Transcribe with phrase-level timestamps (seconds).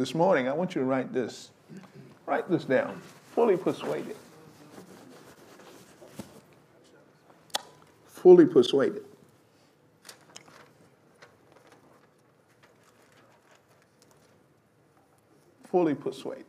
[0.00, 1.50] this morning, I want you to write this.
[2.24, 2.98] Write this down.
[3.34, 4.16] Fully persuaded.
[8.06, 9.04] Fully persuaded.
[15.64, 16.46] Fully persuaded.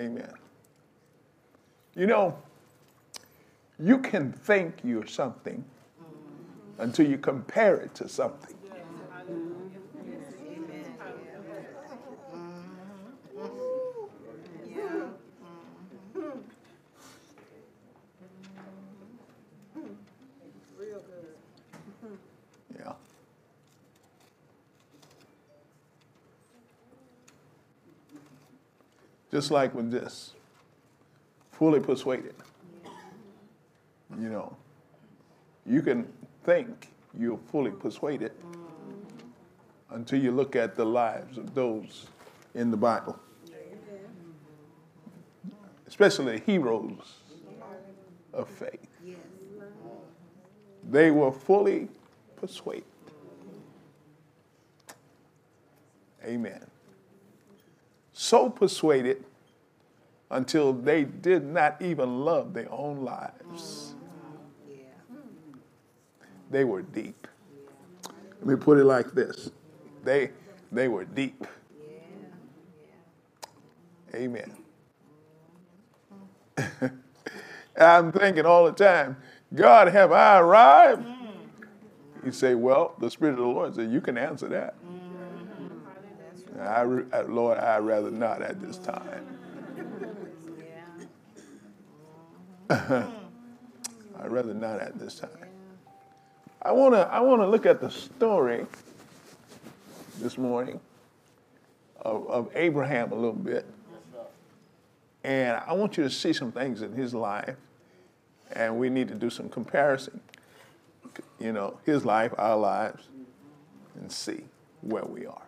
[0.00, 0.32] Amen.
[1.94, 2.36] You know,
[3.78, 5.64] you can think you're something
[6.78, 8.54] until you compare it to something.
[22.78, 22.92] Yeah.
[29.30, 30.32] Just like with this,
[31.52, 32.34] fully persuaded.
[34.20, 34.56] You know,
[35.64, 36.11] you can
[36.44, 36.88] think
[37.18, 38.32] you're fully persuaded
[39.90, 42.06] until you look at the lives of those
[42.54, 43.18] in the Bible,
[45.86, 47.16] especially heroes
[48.32, 48.88] of faith.
[50.90, 51.88] They were fully
[52.36, 52.84] persuaded.
[56.24, 56.64] Amen.
[58.12, 59.24] So persuaded
[60.30, 63.91] until they did not even love their own lives.
[66.52, 67.26] They were deep.
[68.40, 69.50] Let me put it like this.
[70.04, 70.30] They
[70.70, 71.46] they were deep.
[74.14, 74.52] Amen.
[77.80, 79.16] I'm thinking all the time,
[79.54, 81.06] God, have I arrived?
[82.22, 84.74] You say, well, the Spirit of the Lord said, you can answer that.
[86.60, 86.82] I,
[87.22, 89.38] Lord, I'd rather not at this time.
[92.70, 95.30] I'd rather not at this time.
[96.64, 98.66] I want to I wanna look at the story
[100.20, 100.78] this morning
[102.00, 103.66] of, of Abraham a little bit.
[105.24, 107.56] And I want you to see some things in his life,
[108.52, 110.20] and we need to do some comparison.
[111.38, 113.08] You know, his life, our lives,
[113.94, 114.44] and see
[114.80, 115.42] where we are.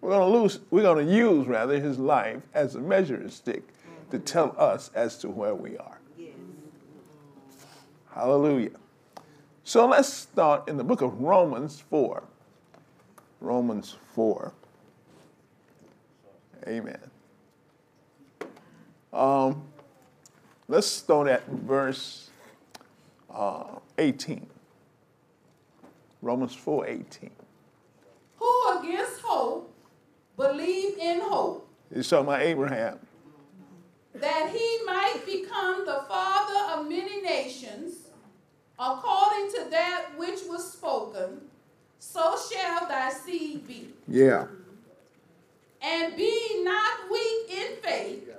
[0.00, 0.60] We're going to lose.
[0.70, 3.62] We're going to use rather his life as a measuring stick
[4.10, 5.98] to tell us as to where we are.
[8.14, 8.70] Hallelujah.
[9.66, 12.22] So let's start in the book of Romans 4.
[13.40, 14.52] Romans 4.
[16.68, 16.98] Amen.
[19.10, 19.62] Um,
[20.68, 22.28] let's start at verse
[23.32, 23.64] uh,
[23.96, 24.46] 18.
[26.20, 27.30] Romans 4 18.
[28.36, 29.70] who against hope
[30.36, 32.98] believed in hope It's talking about Abraham.
[34.14, 38.03] that he might become the father of many nations
[38.78, 41.40] according to that which was spoken
[41.98, 43.88] so shall thy seed be.
[44.06, 44.46] Yeah.
[45.80, 48.30] and being not weak in faith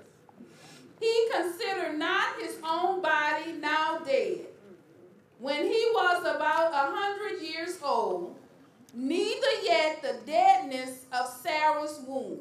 [1.00, 4.46] he considered not his own body now dead.
[5.40, 8.35] When he was about a hundred years old
[8.94, 12.40] neither yet the deadness of sarah's womb.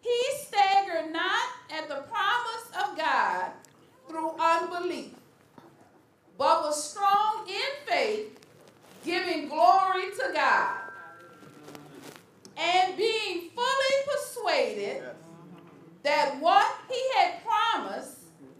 [0.00, 3.52] He staggered not at the promise of God
[4.08, 5.12] through unbelief,
[6.38, 8.38] but was strong in faith,
[9.04, 10.76] giving glory to God,
[12.56, 15.02] and being fully persuaded
[16.02, 18.18] that what he had promised,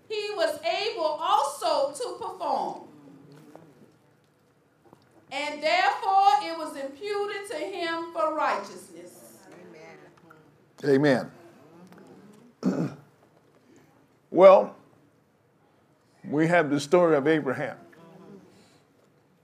[0.08, 2.82] he was able also to perform.
[5.30, 9.38] And therefore it was imputed to him for righteousness.
[10.84, 11.30] Amen.
[14.30, 14.76] well,
[16.28, 17.76] we have the story of Abraham.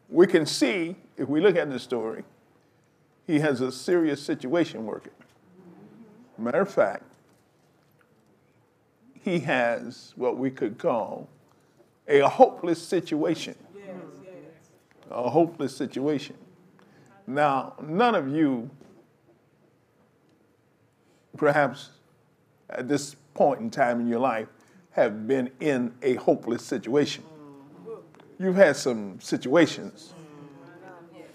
[0.08, 2.24] We can see, if we look at the story,
[3.26, 5.12] he has a serious situation working.
[6.36, 7.04] Matter of fact,
[9.22, 11.28] he has what we could call
[12.08, 13.54] a hopeless situation.
[15.10, 16.36] A hopeless situation.
[17.26, 18.70] Now, none of you
[21.36, 21.90] perhaps
[22.68, 24.48] at this point in time in your life
[24.92, 27.24] have been in a hopeless situation.
[28.38, 30.14] You've had some situations,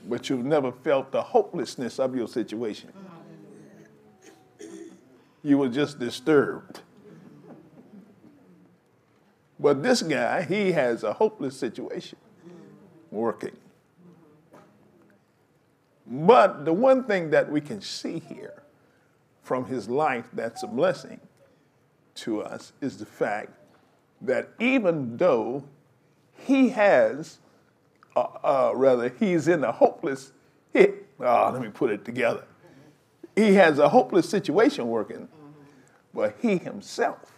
[0.07, 2.91] but you've never felt the hopelessness of your situation.
[5.43, 6.81] You were just disturbed.
[9.59, 12.17] But this guy, he has a hopeless situation
[13.11, 13.55] working.
[16.05, 18.63] But the one thing that we can see here
[19.41, 21.19] from his life that's a blessing
[22.15, 23.51] to us is the fact
[24.21, 25.63] that even though
[26.33, 27.39] he has,
[28.15, 30.31] uh, uh, rather, he's in a hopeless,
[30.73, 31.05] hit.
[31.19, 32.45] Oh, let me put it together.
[33.35, 35.27] He has a hopeless situation working,
[36.13, 37.31] but he himself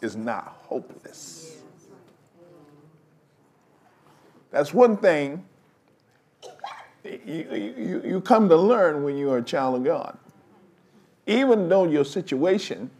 [0.00, 1.56] is not hopeless.
[4.50, 5.44] That's one thing
[7.04, 10.16] you, you, you come to learn when you are a child of God.
[11.26, 12.90] Even though your situation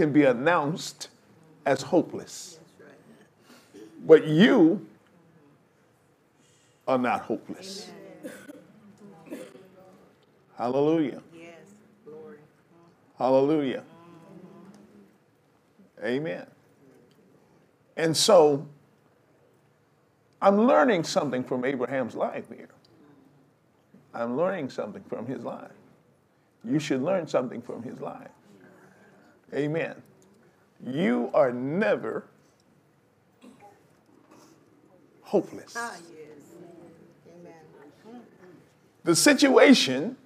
[0.00, 1.10] can be announced
[1.66, 2.58] as hopeless,
[4.06, 4.86] but you
[6.88, 7.90] are not hopeless.
[10.56, 11.20] Hallelujah.
[13.18, 13.84] Hallelujah.
[16.02, 16.46] Amen.
[17.98, 18.66] And so
[20.40, 22.70] I'm learning something from Abraham's life here.
[24.14, 25.72] I'm learning something from his life.
[26.64, 28.30] You should learn something from his life.
[29.54, 29.94] Amen.
[30.84, 32.24] You are never
[35.22, 35.74] hopeless.
[35.76, 36.28] Ah, yes.
[37.28, 38.22] Amen.
[39.04, 40.16] The situation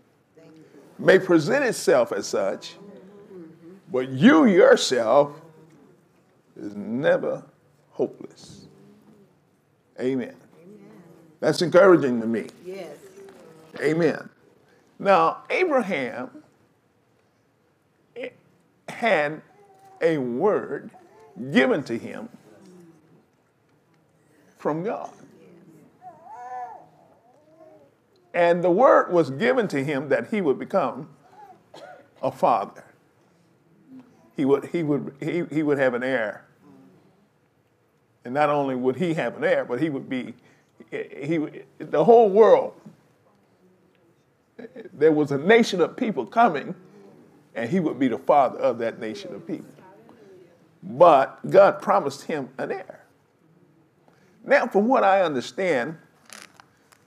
[0.98, 2.76] may present itself as such,
[3.90, 5.40] but you yourself
[6.56, 7.42] is never
[7.90, 8.66] hopeless.
[10.00, 10.36] Amen.
[11.40, 12.46] That's encouraging to me.
[12.64, 12.96] Yes.
[13.80, 14.28] Amen.
[14.98, 16.30] Now, Abraham
[19.04, 19.42] had
[20.00, 20.90] a word
[21.52, 22.26] given to him
[24.56, 25.12] from God.
[28.32, 31.10] And the word was given to him that he would become
[32.22, 32.82] a father.
[34.36, 36.46] He would, he would, he, he would have an heir.
[38.24, 40.34] And not only would he have an heir, but he would be,
[40.90, 41.46] he,
[41.78, 42.72] the whole world,
[44.94, 46.74] there was a nation of people coming,
[47.54, 49.66] and he would be the father of that nation of people.
[50.82, 53.00] But God promised him an heir.
[54.44, 55.96] Now, from what I understand,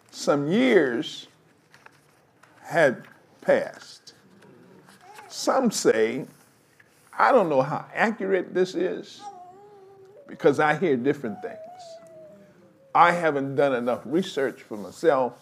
[0.09, 1.27] some years
[2.63, 3.03] had
[3.41, 4.13] passed.
[5.27, 6.25] Some say,
[7.17, 9.21] I don't know how accurate this is
[10.27, 11.57] because I hear different things.
[12.95, 15.33] I haven't done enough research for myself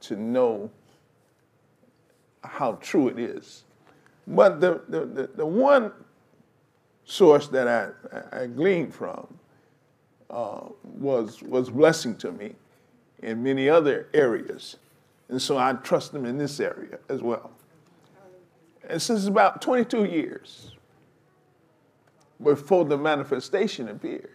[0.00, 0.70] to know
[2.42, 3.62] how true it is.
[4.26, 5.92] But the, the, the, the one
[7.04, 9.26] source that I, I gleaned from
[10.28, 12.54] uh, was, was blessing to me
[13.22, 14.76] in many other areas.
[15.28, 17.50] And so I trust them in this area as well.
[18.88, 20.72] And since about 22 years
[22.42, 24.30] before the manifestation appeared.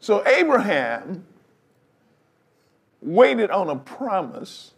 [0.00, 1.24] So Abraham
[3.00, 4.73] waited on a promise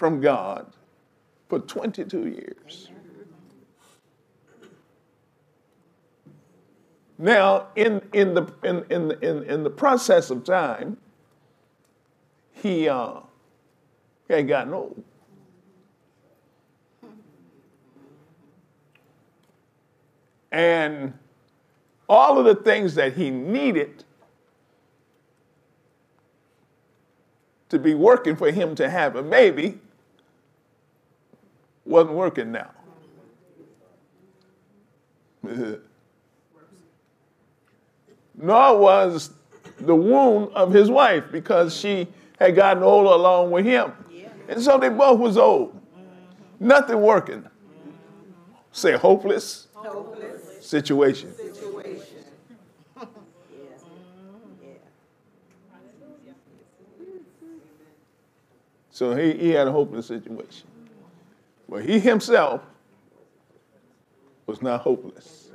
[0.00, 0.64] from God
[1.50, 2.88] for 22 years.
[7.18, 10.96] Now, in, in, the, in, in, in, in the process of time,
[12.54, 13.20] he, uh,
[14.26, 15.04] he had gotten old.
[20.50, 21.12] And
[22.08, 24.04] all of the things that he needed
[27.68, 29.78] to be working for him to have a baby
[31.90, 32.70] wasn't working now.
[38.36, 39.30] Nor was
[39.78, 42.06] the wound of his wife because she
[42.38, 43.92] had gotten old along with him.
[44.48, 45.74] And so they both was old.
[45.74, 46.68] Mm-hmm.
[46.68, 47.44] Nothing working.
[48.72, 51.32] Say hopeless Hopeless situation.
[51.34, 52.06] situation.
[53.00, 53.06] Yeah.
[54.62, 54.74] Yeah.
[58.90, 60.66] So he, he had a hopeless situation.
[61.70, 62.62] But he himself
[64.46, 65.50] was not hopeless.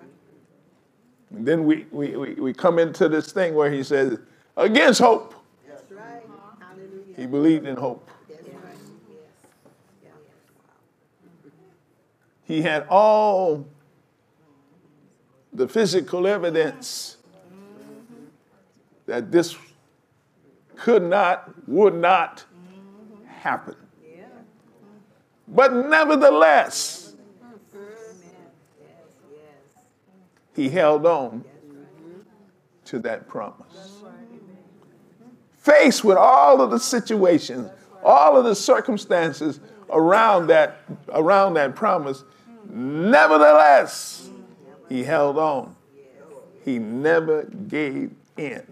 [1.32, 4.18] And then we, we, we, we come into this thing where he says,
[4.56, 5.34] against hope.
[5.92, 6.22] Right.
[7.18, 8.10] He believed in hope.
[8.30, 8.40] Yes.
[12.46, 13.68] He had all
[15.52, 17.18] the physical evidence
[19.06, 19.58] that this
[20.78, 22.46] could not, would not
[23.28, 23.76] happen.
[25.48, 27.14] But nevertheless,
[30.56, 31.44] he held on
[32.86, 34.02] to that promise.
[35.58, 37.70] Faced with all of the situations,
[38.04, 39.60] all of the circumstances
[39.90, 42.24] around that, around that promise,
[42.70, 44.30] nevertheless,
[44.90, 45.76] he held on.
[46.64, 48.64] He never gave in,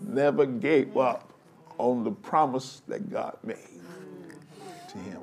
[0.00, 1.32] never gave up
[1.78, 3.56] on the promise that God made
[4.88, 5.22] to him.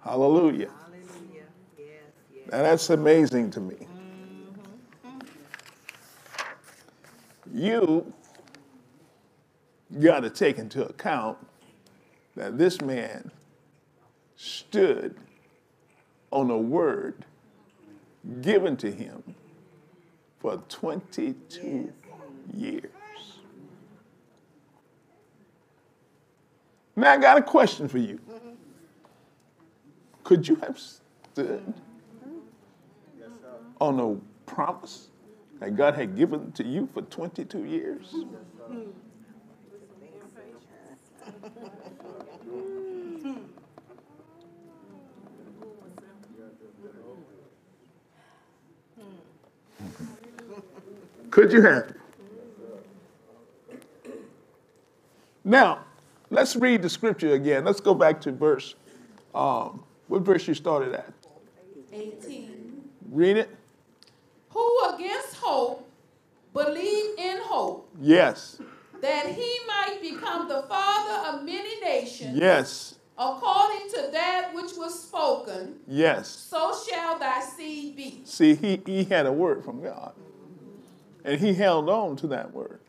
[0.00, 0.68] Hallelujah.
[0.68, 1.44] Hallelujah.
[1.78, 1.86] Yes.
[2.34, 2.50] Yes.
[2.50, 3.76] Now that's amazing to me.
[7.52, 8.12] You
[10.00, 11.38] got to take into account
[12.36, 13.30] that this man
[14.36, 15.16] stood
[16.30, 17.24] on a word
[18.42, 19.22] given to him
[20.38, 21.92] for 22
[22.54, 22.90] years.
[26.94, 28.20] Now I got a question for you.
[28.30, 28.48] Mm-hmm.
[30.28, 31.72] Could you have stood
[33.80, 35.08] on a promise
[35.58, 38.14] that God had given to you for 22 years?
[51.30, 51.94] Could you have?
[55.42, 55.86] Now,
[56.28, 57.64] let's read the scripture again.
[57.64, 58.74] Let's go back to verse.
[59.34, 61.12] Um, what verse you started at?
[61.92, 62.82] 18.
[63.10, 63.50] Read it.
[64.50, 65.88] Who against hope
[66.52, 68.60] believed in hope Yes.
[69.00, 72.96] that he might become the father of many nations, Yes.
[73.16, 76.28] according to that which was spoken, Yes.
[76.28, 78.20] so shall thy seed be.
[78.24, 80.12] See, he, he had a word from God.
[81.24, 82.80] And he held on to that word.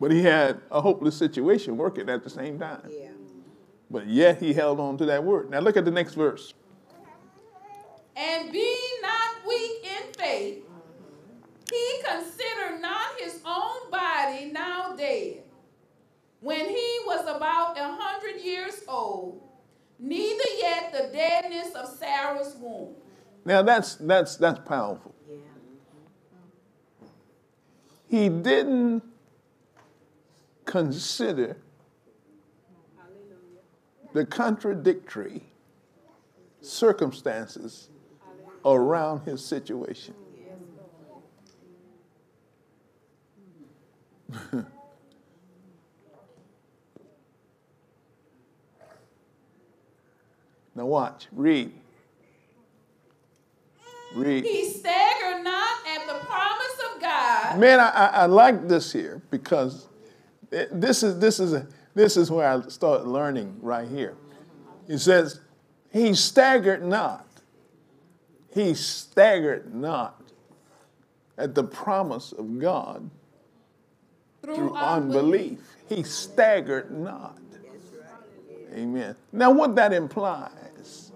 [0.00, 2.88] But he had a hopeless situation working at the same time.
[2.88, 3.07] Yeah.
[3.90, 5.50] But yet he held on to that word.
[5.50, 6.52] Now look at the next verse.
[8.16, 10.64] And be not weak in faith,
[11.70, 15.42] he considered not his own body now dead,
[16.40, 19.40] when he was about a hundred years old,
[19.98, 22.94] neither yet the deadness of Sarah's womb.
[23.44, 25.14] Now that's that's that's powerful.
[25.30, 25.36] Yeah.
[28.08, 29.02] He didn't
[30.64, 31.56] consider
[34.12, 35.42] the contradictory
[36.60, 37.88] circumstances
[38.64, 40.14] around his situation.
[50.74, 51.72] now watch, read.
[54.14, 54.44] Read.
[54.44, 59.22] He staggered not at the promise of God, Man, I, I, I like this here
[59.30, 59.86] because
[60.50, 61.66] this is this is a,
[61.98, 64.14] this is where I start learning right here.
[64.86, 65.40] He says,
[65.90, 67.26] "He staggered not.
[68.54, 70.22] He staggered not
[71.36, 73.10] at the promise of God
[74.42, 75.76] through, through unbelief.
[75.88, 77.38] He staggered not."
[78.72, 79.16] Amen.
[79.32, 81.10] Now, what that implies?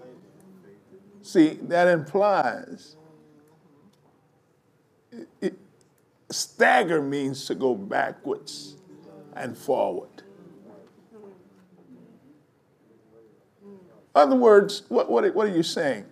[1.21, 2.97] See, that implies
[5.11, 5.59] it, it-
[6.29, 8.75] stagger means to go backwards
[9.33, 10.22] and forward.
[14.15, 16.05] Other words, what, what, what are you saying?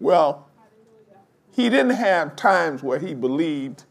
[0.00, 0.48] Well,
[1.52, 3.84] he didn't have times where he believed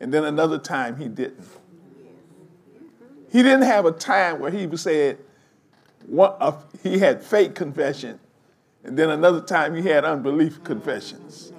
[0.00, 1.46] and then another time he didn't.
[3.30, 5.18] He didn't have a time where he said
[6.06, 8.20] what, he had faith confession
[8.84, 11.52] and then another time he had unbelief confessions.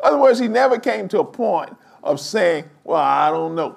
[0.00, 3.76] In other words, he never came to a point of saying, Well, I don't know.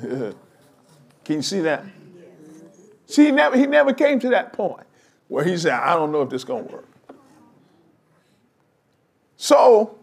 [0.00, 1.84] Can you see that?
[3.06, 4.86] See, he never, he never came to that point
[5.28, 6.88] where he said, I don't know if this is going to work.
[9.36, 9.98] So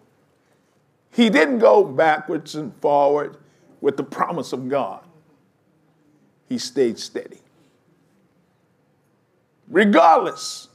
[1.11, 3.37] he didn't go backwards and forward
[3.81, 5.03] with the promise of God.
[6.47, 7.39] He stayed steady.
[9.67, 10.67] Regardless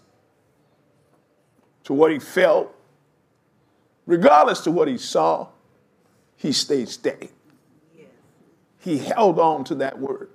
[1.85, 2.75] to what he felt,
[4.07, 5.49] regardless to what he saw,
[6.37, 7.31] he stayed steady
[8.87, 10.31] he held on to that word.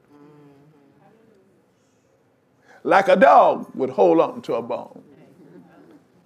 [2.84, 5.02] Like a dog would hold on to a bone.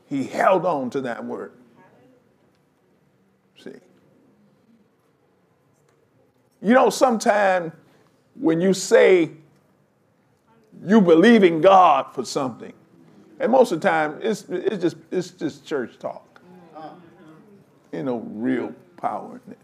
[0.07, 1.51] He held on to that word.
[3.63, 3.75] See?
[6.63, 7.73] You know, sometimes
[8.33, 9.29] when you say
[10.83, 12.73] you believe in God for something,
[13.39, 16.41] and most of the time it's, it's just it's just church talk.
[17.91, 19.59] You know, real power in it.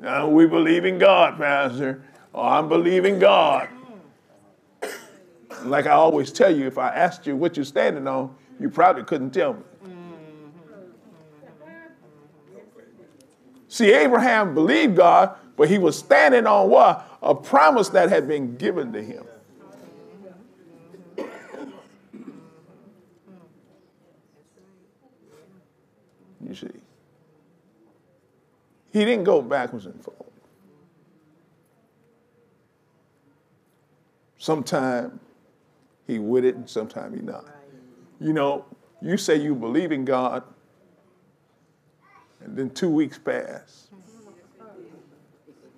[0.00, 2.02] No, we believe in God, Pastor.
[2.34, 3.68] Oh, I'm believing God.
[5.64, 9.04] Like I always tell you, if I asked you what you're standing on, you probably
[9.04, 9.60] couldn't tell me.
[13.68, 17.06] See, Abraham believed God, but he was standing on what?
[17.22, 19.24] A promise that had been given to him.
[28.92, 30.32] He didn't go backwards and forward.
[34.38, 35.20] Sometime
[36.06, 37.44] he with it and sometime he not.
[38.20, 38.64] You know,
[39.00, 40.42] you say you believe in God,
[42.40, 43.88] and then two weeks pass,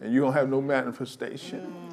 [0.01, 1.61] and you don't have no manifestation.
[1.61, 1.93] Mm-hmm.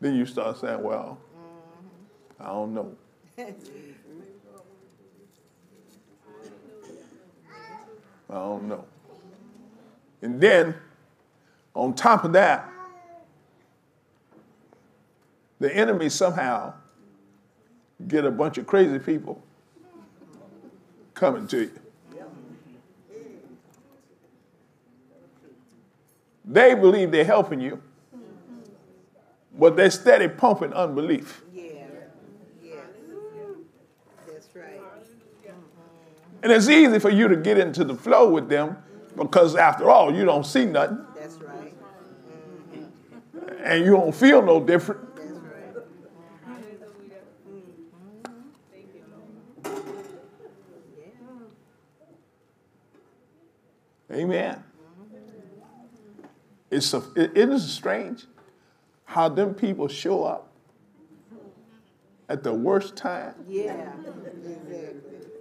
[0.00, 1.18] Then you start saying, well,
[2.40, 2.96] I don't know.
[8.32, 8.84] I don't know.
[10.22, 10.74] And then,
[11.74, 12.66] on top of that,
[15.60, 16.72] the enemy somehow
[18.08, 19.42] get a bunch of crazy people
[21.12, 21.78] coming to you.
[26.44, 27.80] They believe they're helping you,
[29.56, 31.42] but they're steady pumping unbelief.
[31.54, 31.62] Yeah.
[32.62, 32.74] Yeah.
[34.26, 34.80] That's right.
[36.42, 38.76] And it's easy for you to get into the flow with them
[39.16, 41.72] because, after all, you don't see nothing That's right.
[42.74, 43.52] Mm-hmm.
[43.62, 45.14] and you don't feel no different.
[45.14, 45.74] That's right.
[54.10, 54.14] Mm-hmm.
[54.14, 54.64] Amen.
[56.70, 58.26] It's a, it, it is strange
[59.04, 60.48] how them people show up
[62.28, 63.34] at the worst time.
[63.46, 63.92] Yeah.
[64.24, 65.31] Exactly.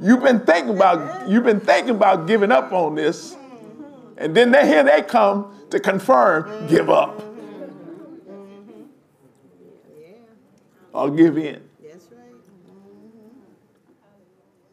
[0.00, 3.36] You've been thinking about you've been thinking about giving up on this,
[4.16, 7.20] and then they here they come to confirm give up
[10.92, 11.44] or give in.
[11.44, 11.62] Right.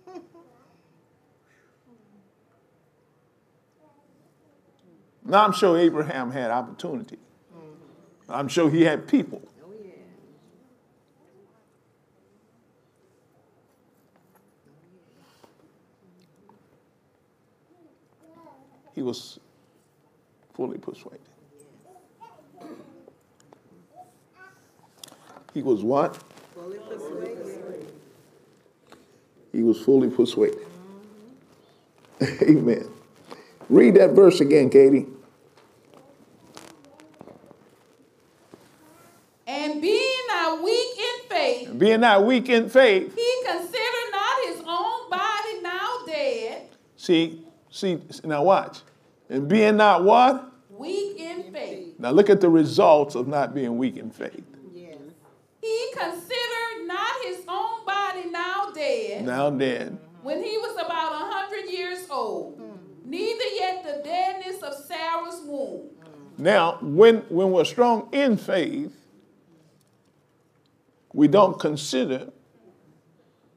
[0.09, 0.19] Mm-hmm.
[5.31, 7.17] Now I'm sure Abraham had opportunity.
[7.17, 8.31] Mm-hmm.
[8.31, 9.41] I'm sure he had people.
[9.63, 9.91] Oh yeah.
[18.95, 19.39] He was
[20.53, 21.19] fully persuaded.
[25.53, 26.17] He was what?
[26.53, 27.91] Fully persuaded.
[29.51, 30.65] He was fully persuaded.
[32.41, 32.89] Amen.
[33.69, 35.07] Read that verse again, Katie.
[39.47, 43.13] And being not weak in faith, Being not weak in faith.
[43.15, 47.44] he considered not his own body now dead, See,
[47.75, 48.79] see, now watch.
[49.29, 50.51] And being not what?
[50.69, 51.93] weak in faith.
[51.99, 54.43] Now look at the results of not being weak in faith.
[54.73, 54.97] Yes.
[55.61, 59.97] He considered not his own body now dead, Now dead.
[60.21, 63.09] when he was about a hundred years old, hmm.
[63.09, 65.89] neither yet the deadness of Sarah's womb.
[66.37, 68.93] now when when we're strong in faith,
[71.13, 72.31] we don't consider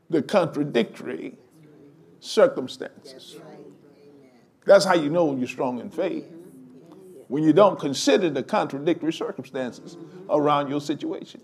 [0.08, 1.36] the contradictory
[2.20, 3.36] circumstances.
[3.44, 3.47] Right.
[4.68, 6.26] That's how you know you're strong in faith.
[7.28, 9.96] When you don't consider the contradictory circumstances
[10.28, 11.40] around your situation.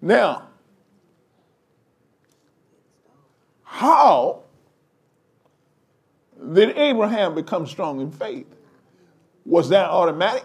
[0.00, 0.48] Now,
[3.64, 4.44] how
[6.52, 8.46] did Abraham become strong in faith?
[9.44, 10.44] Was that automatic?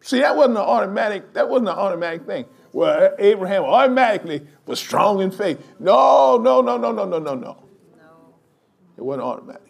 [0.00, 2.46] See, that wasn't an automatic, that wasn't an automatic thing.
[2.72, 5.58] Well, Abraham automatically was strong in faith.
[5.78, 7.34] No, no, no, no, no, no, no, no.
[7.34, 7.56] No.
[8.96, 9.62] It wasn't automatic.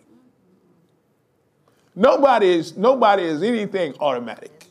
[1.94, 4.66] Nobody is nobody is anything automatic.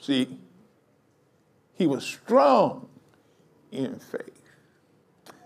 [0.00, 0.38] See,
[1.74, 2.88] he was strong
[3.70, 4.42] in faith.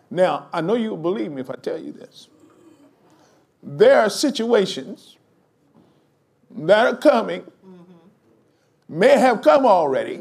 [0.09, 2.29] Now, I know you'll believe me if I tell you this.
[3.63, 5.17] There are situations
[6.51, 7.45] that are coming,
[8.89, 10.15] may have come already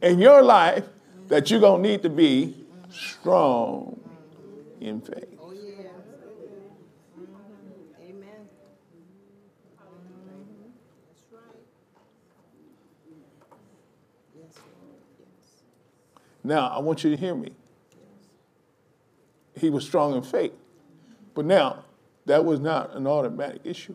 [0.00, 0.10] Yeah.
[0.10, 0.88] in your life
[1.28, 2.54] that you're going to need to be
[2.90, 4.00] strong
[4.80, 5.28] in faith.
[5.40, 5.88] Oh yeah.
[8.00, 8.48] Amen.
[11.08, 11.56] That's right.
[14.36, 14.54] Yes,
[15.18, 15.62] Yes.
[16.44, 17.52] Now, I want you to hear me.
[19.54, 20.52] He was strong in faith.
[21.34, 21.84] But now,
[22.26, 23.94] that was not an automatic issue.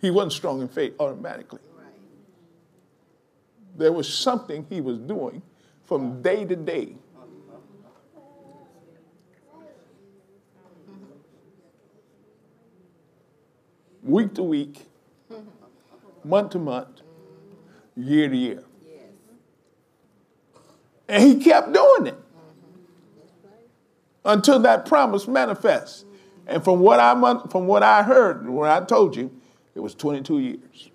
[0.00, 1.60] He wasn't strong in faith automatically.
[3.76, 5.42] There was something he was doing
[5.84, 6.96] from day to day.
[14.02, 14.84] Week to week,
[16.22, 17.00] month to month,
[17.96, 18.64] year to year.
[21.08, 22.23] And he kept doing it.
[24.24, 26.04] Until that promise manifests.
[26.46, 27.14] And from what I
[27.48, 29.30] from what I heard, when I told you,
[29.74, 30.90] it was 22 years.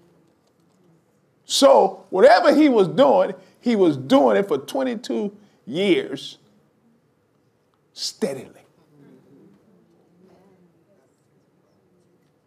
[1.46, 6.38] So whatever he was doing, he was doing it for 22 years
[7.94, 8.62] steadily.